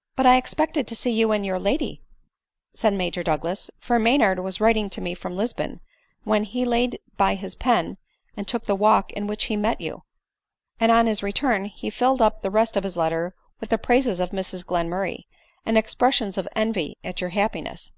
[0.14, 2.02] "But I expected to see you and your lady,"
[2.74, 5.80] said Major Douglas;" for Maynard was writing to me from Lisbon
[6.22, 7.96] when he laid by his pen
[8.36, 10.02] and took the walk in which he met you;
[10.78, 14.20] and on his return he filled up the rest of his letter with the praises
[14.20, 15.24] of Mrs Glenmurray,
[15.64, 17.90] and ex pressions of envy at your happiness."